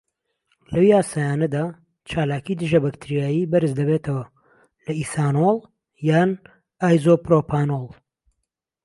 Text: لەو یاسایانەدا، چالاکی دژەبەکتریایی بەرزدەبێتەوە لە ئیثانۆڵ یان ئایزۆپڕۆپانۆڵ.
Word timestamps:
لەو 0.73 0.83
یاسایانەدا، 0.93 1.65
چالاکی 2.09 2.59
دژەبەکتریایی 2.61 3.49
بەرزدەبێتەوە 3.51 4.23
لە 4.85 4.91
ئیثانۆڵ 4.99 5.57
یان 6.09 6.29
ئایزۆپڕۆپانۆڵ. 6.81 7.85